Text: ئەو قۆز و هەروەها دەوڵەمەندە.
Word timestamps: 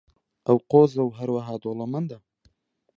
ئەو 0.47 0.57
قۆز 0.71 0.91
و 0.97 1.15
هەروەها 1.17 1.55
دەوڵەمەندە. 1.63 2.17